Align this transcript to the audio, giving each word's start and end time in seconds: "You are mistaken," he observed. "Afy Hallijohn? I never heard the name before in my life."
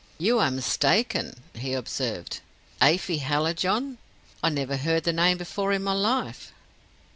"You 0.17 0.39
are 0.39 0.49
mistaken," 0.49 1.43
he 1.53 1.73
observed. 1.75 2.39
"Afy 2.81 3.19
Hallijohn? 3.19 3.99
I 4.41 4.49
never 4.49 4.77
heard 4.77 5.03
the 5.03 5.13
name 5.13 5.37
before 5.37 5.71
in 5.73 5.83
my 5.83 5.93
life." 5.93 6.51